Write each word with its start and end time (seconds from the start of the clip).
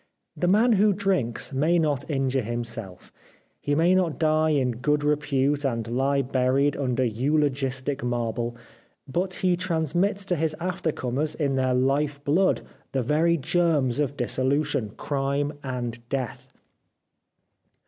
The 0.35 0.47
man 0.47 0.71
who 0.73 0.93
drinks 0.93 1.53
may 1.53 1.77
not 1.77 2.09
injure 2.09 2.41
himself, 2.41 3.11
he 3.59 3.75
may 3.75 3.93
die 4.17 4.49
in 4.49 4.71
good 4.77 5.03
repute 5.03 5.63
and 5.63 5.87
lie 5.87 6.23
buried 6.23 6.75
under 6.75 7.05
eulogistic 7.05 8.03
marble, 8.03 8.55
but 9.07 9.33
he 9.45 9.55
transmits 9.55 10.25
to 10.25 10.35
his 10.35 10.55
aftercomers 10.59 11.35
in 11.35 11.53
their 11.55 11.75
life 11.75 12.19
blood 12.23 12.61
the 12.93 13.03
very 13.03 13.37
germs 13.37 13.99
of 13.99 14.17
dissolution, 14.17 14.89
crime, 14.97 15.53
and 15.61 15.99
death. 16.09 16.49